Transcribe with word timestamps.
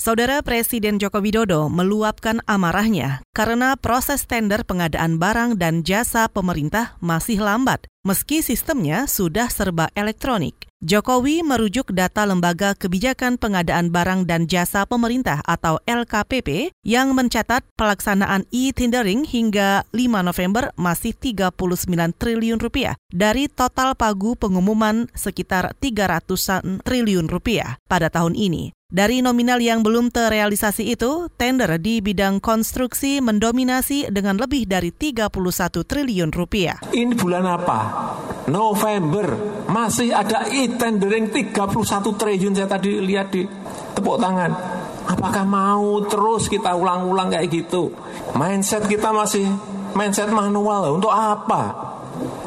Saudara 0.00 0.40
Presiden 0.40 0.96
Joko 0.96 1.20
Widodo 1.20 1.68
meluapkan 1.68 2.40
amarahnya 2.48 3.20
karena 3.36 3.76
proses 3.76 4.24
tender 4.24 4.64
pengadaan 4.64 5.20
barang 5.20 5.60
dan 5.60 5.84
jasa 5.84 6.24
pemerintah 6.24 6.96
masih 7.04 7.36
lambat, 7.36 7.84
meski 8.08 8.40
sistemnya 8.40 9.04
sudah 9.04 9.52
serba 9.52 9.92
elektronik. 9.92 10.56
Jokowi 10.80 11.44
merujuk 11.44 11.92
data 11.92 12.24
Lembaga 12.24 12.72
Kebijakan 12.72 13.36
Pengadaan 13.36 13.92
Barang 13.92 14.24
dan 14.24 14.48
Jasa 14.48 14.88
Pemerintah 14.88 15.44
atau 15.44 15.76
LKPP 15.84 16.72
yang 16.80 17.12
mencatat 17.12 17.60
pelaksanaan 17.76 18.48
e-tendering 18.48 19.28
hingga 19.28 19.84
5 19.92 20.00
November 20.24 20.72
masih 20.80 21.12
39 21.12 21.52
triliun 22.16 22.56
rupiah 22.56 22.96
dari 23.12 23.52
total 23.52 23.92
pagu 23.92 24.32
pengumuman 24.32 25.12
sekitar 25.12 25.76
300 25.76 26.88
triliun 26.88 27.28
rupiah 27.28 27.76
pada 27.84 28.08
tahun 28.08 28.32
ini. 28.32 28.72
Dari 28.90 29.22
nominal 29.22 29.62
yang 29.62 29.86
belum 29.86 30.10
terrealisasi 30.10 30.90
itu, 30.90 31.30
tender 31.38 31.78
di 31.78 32.02
bidang 32.02 32.42
konstruksi 32.42 33.22
mendominasi 33.22 34.10
dengan 34.10 34.34
lebih 34.34 34.66
dari 34.66 34.90
31 34.90 35.30
triliun 35.86 36.34
rupiah. 36.34 36.82
Ini 36.90 37.14
bulan 37.14 37.46
apa? 37.46 37.78
November. 38.50 39.38
Masih 39.70 40.10
ada 40.10 40.50
e-tendering 40.50 41.30
31 41.30 42.18
triliun 42.18 42.50
saya 42.50 42.66
tadi 42.66 42.98
lihat 42.98 43.30
di 43.30 43.46
tepuk 43.94 44.18
tangan. 44.18 44.58
Apakah 45.06 45.46
mau 45.46 46.02
terus 46.10 46.50
kita 46.50 46.74
ulang-ulang 46.74 47.30
kayak 47.30 47.46
gitu? 47.46 47.94
Mindset 48.34 48.90
kita 48.90 49.14
masih 49.14 49.46
mindset 49.94 50.34
manual. 50.34 50.98
Untuk 50.98 51.14
apa? 51.14 51.94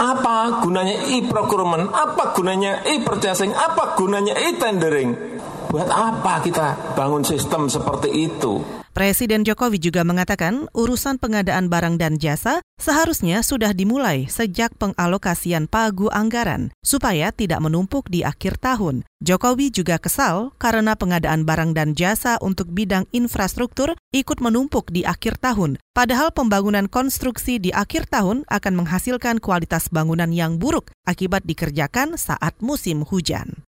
Apa 0.00 0.64
gunanya 0.64 1.04
e-procurement? 1.04 1.92
Apa 1.92 2.32
gunanya 2.32 2.80
e-purchasing? 2.88 3.52
Apa 3.52 3.92
gunanya 3.92 4.32
e-tendering? 4.40 5.39
Buat 5.70 5.86
apa 5.86 6.42
kita 6.42 6.98
bangun 6.98 7.22
sistem 7.22 7.70
seperti 7.70 8.26
itu? 8.26 8.58
Presiden 8.90 9.46
Jokowi 9.46 9.78
juga 9.78 10.02
mengatakan 10.02 10.66
urusan 10.74 11.22
pengadaan 11.22 11.70
barang 11.70 11.94
dan 11.94 12.18
jasa 12.18 12.58
seharusnya 12.82 13.38
sudah 13.46 13.70
dimulai 13.70 14.26
sejak 14.26 14.74
pengalokasian 14.82 15.70
pagu 15.70 16.10
anggaran 16.10 16.74
supaya 16.82 17.30
tidak 17.30 17.62
menumpuk 17.62 18.10
di 18.10 18.26
akhir 18.26 18.58
tahun. 18.58 19.06
Jokowi 19.22 19.70
juga 19.70 20.02
kesal 20.02 20.50
karena 20.58 20.98
pengadaan 20.98 21.46
barang 21.46 21.70
dan 21.70 21.94
jasa 21.94 22.34
untuk 22.42 22.74
bidang 22.74 23.06
infrastruktur 23.14 23.94
ikut 24.10 24.42
menumpuk 24.42 24.90
di 24.90 25.06
akhir 25.06 25.38
tahun, 25.38 25.78
padahal 25.94 26.34
pembangunan 26.34 26.90
konstruksi 26.90 27.62
di 27.62 27.70
akhir 27.70 28.10
tahun 28.10 28.42
akan 28.50 28.74
menghasilkan 28.74 29.38
kualitas 29.38 29.86
bangunan 29.86 30.34
yang 30.34 30.58
buruk 30.58 30.90
akibat 31.06 31.46
dikerjakan 31.46 32.18
saat 32.18 32.58
musim 32.58 33.06
hujan. 33.06 33.69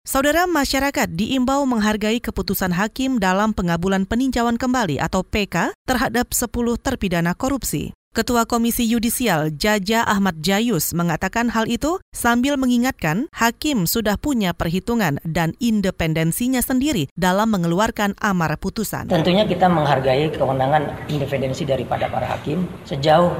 Saudara 0.00 0.48
masyarakat 0.48 1.12
diimbau 1.12 1.68
menghargai 1.68 2.24
keputusan 2.24 2.72
hakim 2.72 3.20
dalam 3.20 3.52
pengabulan 3.52 4.08
peninjauan 4.08 4.56
kembali 4.56 4.96
atau 4.96 5.20
PK 5.20 5.76
terhadap 5.84 6.32
10 6.32 6.48
terpidana 6.80 7.36
korupsi. 7.36 7.92
Ketua 8.10 8.48
Komisi 8.48 8.88
Yudisial 8.88 9.54
Jaja 9.54 10.02
Ahmad 10.02 10.40
Jayus 10.40 10.96
mengatakan 10.96 11.52
hal 11.52 11.68
itu 11.68 12.00
sambil 12.16 12.56
mengingatkan 12.56 13.28
hakim 13.30 13.84
sudah 13.84 14.16
punya 14.16 14.56
perhitungan 14.56 15.20
dan 15.22 15.52
independensinya 15.60 16.64
sendiri 16.64 17.06
dalam 17.14 17.52
mengeluarkan 17.52 18.16
amar 18.18 18.56
putusan. 18.56 19.06
Tentunya 19.06 19.44
kita 19.44 19.68
menghargai 19.68 20.32
kewenangan 20.32 21.06
independensi 21.12 21.68
daripada 21.68 22.08
para 22.08 22.24
hakim 22.24 22.66
sejauh 22.82 23.30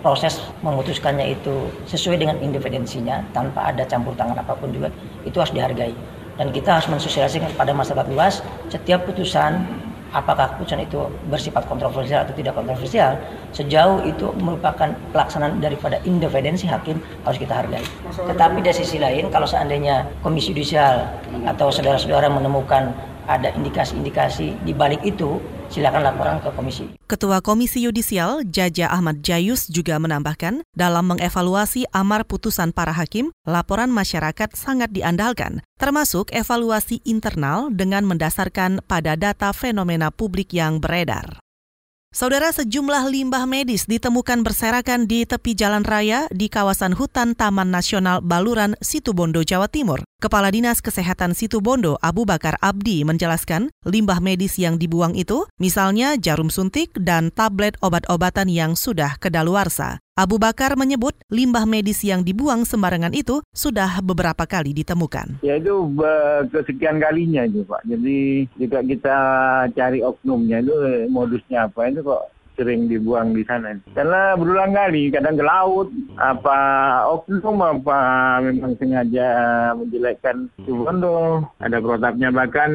proses 0.00 0.40
memutuskannya 0.64 1.36
itu 1.36 1.68
sesuai 1.88 2.20
dengan 2.20 2.36
independensinya 2.40 3.24
tanpa 3.36 3.72
ada 3.72 3.84
campur 3.84 4.16
tangan 4.16 4.36
apa 4.40 4.56
pun 4.56 4.72
juga 4.72 4.88
itu 5.24 5.36
harus 5.36 5.52
dihargai 5.52 5.92
dan 6.40 6.48
kita 6.52 6.80
harus 6.80 6.88
mensosialisasikan 6.88 7.52
pada 7.56 7.76
masyarakat 7.76 8.06
luas 8.08 8.40
setiap 8.72 9.04
putusan 9.04 9.60
apakah 10.10 10.54
keputusan 10.54 10.82
itu 10.82 11.06
bersifat 11.30 11.66
kontroversial 11.70 12.26
atau 12.26 12.34
tidak 12.34 12.54
kontroversial 12.58 13.14
sejauh 13.54 14.02
itu 14.02 14.30
merupakan 14.42 14.90
pelaksanaan 15.14 15.62
daripada 15.62 16.02
independensi 16.02 16.66
hakim 16.66 16.98
harus 17.22 17.38
kita 17.38 17.54
hargai. 17.54 17.82
Tetapi 18.10 18.58
dari 18.62 18.76
sisi 18.76 18.98
lain 18.98 19.30
kalau 19.30 19.46
seandainya 19.46 20.06
komisi 20.22 20.50
judisial 20.50 21.06
atau 21.46 21.70
saudara-saudara 21.70 22.26
menemukan 22.26 22.90
ada 23.30 23.54
indikasi-indikasi 23.54 24.58
di 24.66 24.72
balik 24.74 24.98
itu, 25.06 25.38
silakan 25.70 26.02
laporan 26.02 26.36
ke 26.42 26.50
komisi. 26.52 26.84
Ketua 27.06 27.38
Komisi 27.40 27.86
Yudisial 27.86 28.42
Jaja 28.44 28.90
Ahmad 28.90 29.22
Jayus 29.22 29.70
juga 29.70 29.96
menambahkan, 30.02 30.66
dalam 30.74 31.14
mengevaluasi 31.14 31.86
amar 31.94 32.26
putusan 32.26 32.74
para 32.74 32.90
hakim, 32.90 33.30
laporan 33.46 33.88
masyarakat 33.88 34.52
sangat 34.58 34.90
diandalkan, 34.90 35.62
termasuk 35.78 36.34
evaluasi 36.34 37.00
internal 37.06 37.70
dengan 37.70 38.04
mendasarkan 38.04 38.82
pada 38.84 39.14
data 39.14 39.54
fenomena 39.54 40.10
publik 40.10 40.50
yang 40.50 40.82
beredar. 40.82 41.38
Saudara 42.10 42.50
sejumlah 42.50 43.06
limbah 43.06 43.46
medis 43.46 43.86
ditemukan 43.86 44.42
berserakan 44.42 45.06
di 45.06 45.22
tepi 45.22 45.54
jalan 45.54 45.86
raya 45.86 46.26
di 46.34 46.50
kawasan 46.50 46.98
hutan 46.98 47.38
Taman 47.38 47.70
Nasional 47.70 48.18
Baluran, 48.18 48.74
Situbondo, 48.82 49.46
Jawa 49.46 49.70
Timur. 49.70 50.02
Kepala 50.20 50.52
Dinas 50.52 50.84
Kesehatan 50.84 51.32
Situbondo 51.32 51.96
Abu 52.04 52.28
Bakar 52.28 52.60
Abdi 52.60 53.08
menjelaskan 53.08 53.72
limbah 53.88 54.20
medis 54.20 54.60
yang 54.60 54.76
dibuang 54.76 55.16
itu 55.16 55.48
misalnya 55.56 56.20
jarum 56.20 56.52
suntik 56.52 56.92
dan 56.92 57.32
tablet 57.32 57.72
obat-obatan 57.80 58.52
yang 58.52 58.76
sudah 58.76 59.16
kedaluarsa. 59.16 59.96
Abu 60.20 60.36
Bakar 60.36 60.76
menyebut 60.76 61.16
limbah 61.32 61.64
medis 61.64 62.04
yang 62.04 62.20
dibuang 62.20 62.68
sembarangan 62.68 63.16
itu 63.16 63.40
sudah 63.56 64.04
beberapa 64.04 64.44
kali 64.44 64.76
ditemukan. 64.76 65.40
Ya 65.40 65.56
itu 65.56 65.88
kesekian 66.52 67.00
kalinya 67.00 67.48
itu 67.48 67.64
Pak. 67.64 67.80
Jadi 67.88 68.44
jika 68.60 68.84
kita 68.84 69.18
cari 69.72 70.04
oknumnya 70.04 70.60
itu 70.60 71.08
modusnya 71.08 71.72
apa 71.72 71.88
itu 71.88 72.04
kok 72.04 72.28
sering 72.60 72.92
dibuang 72.92 73.32
di 73.32 73.40
sana. 73.48 73.72
Karena 73.96 74.36
berulang 74.36 74.76
kali, 74.76 75.08
kadang 75.08 75.40
ke 75.40 75.44
laut, 75.44 75.88
apa 76.20 76.58
oknum 77.08 77.56
apa 77.64 78.00
memang 78.44 78.76
sengaja 78.76 79.28
menjelekkan 79.80 80.52
Subondo. 80.68 81.48
Ada 81.64 81.80
protapnya 81.80 82.28
bahkan 82.28 82.70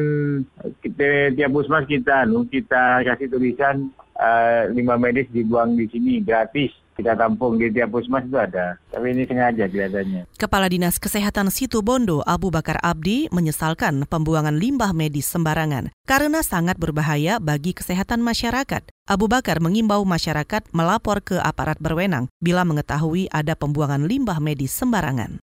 kita 0.82 1.30
tiap 1.38 1.54
pusmas 1.54 1.86
kita, 1.86 2.26
kita 2.50 3.06
kasih 3.06 3.30
tulisan 3.30 3.94
uh, 4.18 4.66
limbah 4.74 4.98
medis 4.98 5.30
dibuang 5.30 5.78
di 5.78 5.86
sini 5.86 6.18
gratis 6.26 6.74
kita 6.96 7.12
tampung 7.12 7.60
di 7.60 7.68
tiap 7.68 7.92
puskesmas 7.92 8.24
itu 8.24 8.40
ada. 8.40 8.80
Tapi 8.88 9.12
ini 9.12 9.28
sengaja 9.28 9.68
kelihatannya. 9.68 10.24
Kepala 10.40 10.66
Dinas 10.72 10.96
Kesehatan 10.96 11.52
Situ 11.52 11.84
Bondo, 11.84 12.24
Abu 12.24 12.48
Bakar 12.48 12.80
Abdi, 12.80 13.28
menyesalkan 13.28 14.08
pembuangan 14.08 14.56
limbah 14.56 14.96
medis 14.96 15.28
sembarangan 15.28 15.92
karena 16.08 16.40
sangat 16.40 16.80
berbahaya 16.80 17.36
bagi 17.36 17.76
kesehatan 17.76 18.24
masyarakat. 18.24 18.88
Abu 19.06 19.28
Bakar 19.28 19.60
mengimbau 19.60 20.02
masyarakat 20.02 20.72
melapor 20.72 21.20
ke 21.20 21.36
aparat 21.38 21.76
berwenang 21.78 22.32
bila 22.40 22.64
mengetahui 22.64 23.28
ada 23.30 23.52
pembuangan 23.52 24.08
limbah 24.08 24.40
medis 24.40 24.72
sembarangan. 24.74 25.38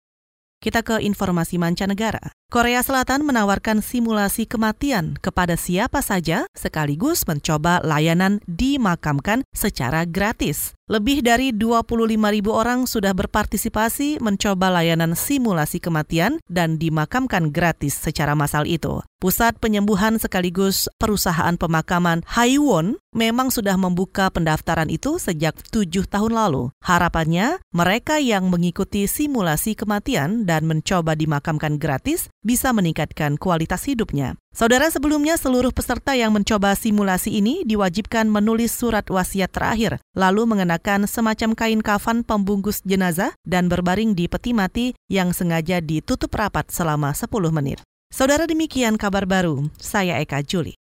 Kita 0.61 0.81
ke 0.81 1.03
informasi 1.03 1.57
mancanegara. 1.57 2.34
Korea 2.51 2.84
Selatan 2.84 3.23
menawarkan 3.23 3.79
simulasi 3.79 4.44
kematian 4.44 5.16
kepada 5.23 5.56
siapa 5.56 6.03
saja 6.03 6.44
sekaligus 6.51 7.23
mencoba 7.23 7.79
layanan 7.79 8.44
dimakamkan 8.44 9.47
secara 9.56 10.03
gratis. 10.03 10.75
Lebih 10.91 11.23
dari 11.23 11.56
25 11.56 11.95
ribu 12.19 12.51
orang 12.51 12.84
sudah 12.84 13.16
berpartisipasi 13.16 14.19
mencoba 14.19 14.67
layanan 14.67 15.16
simulasi 15.16 15.79
kematian 15.79 16.44
dan 16.51 16.75
dimakamkan 16.75 17.56
gratis 17.56 17.95
secara 17.95 18.35
massal 18.35 18.67
itu. 18.67 19.00
Pusat 19.23 19.63
penyembuhan 19.63 20.19
sekaligus 20.19 20.91
perusahaan 21.00 21.56
pemakaman 21.56 22.28
Haiwon 22.28 23.00
memang 23.16 23.56
sudah 23.56 23.79
membuka 23.79 24.28
pendaftaran 24.35 24.91
itu 24.91 25.16
sejak 25.16 25.56
tujuh 25.72 26.03
tahun 26.11 26.35
lalu. 26.35 26.75
Harapannya, 26.84 27.63
mereka 27.72 28.19
yang 28.19 28.51
mengikuti 28.51 29.07
simulasi 29.07 29.79
kematian 29.79 30.44
dan 30.44 30.67
mencoba 30.67 31.16
dimakamkan 31.16 31.79
gratis 31.79 32.28
bisa 32.41 32.74
meningkatkan 32.74 33.38
kualitas 33.38 33.85
hidupnya. 33.85 34.35
Saudara 34.52 34.90
sebelumnya 34.90 35.38
seluruh 35.40 35.72
peserta 35.72 36.17
yang 36.17 36.34
mencoba 36.35 36.73
simulasi 36.76 37.38
ini 37.40 37.64
diwajibkan 37.64 38.28
menulis 38.28 38.73
surat 38.73 39.08
wasiat 39.08 39.53
terakhir, 39.53 40.02
lalu 40.17 40.49
mengenakan 40.49 41.05
semacam 41.05 41.53
kain 41.53 41.79
kafan 41.79 42.26
pembungkus 42.26 42.82
jenazah 42.84 43.32
dan 43.46 43.70
berbaring 43.70 44.17
di 44.17 44.26
peti 44.26 44.52
mati 44.52 44.97
yang 45.08 45.32
sengaja 45.32 45.79
ditutup 45.79 46.34
rapat 46.34 46.67
selama 46.73 47.14
10 47.14 47.29
menit. 47.53 47.79
Saudara 48.11 48.43
demikian 48.43 48.99
kabar 48.99 49.23
baru, 49.23 49.72
saya 49.79 50.20
Eka 50.20 50.43
Juli. 50.43 50.80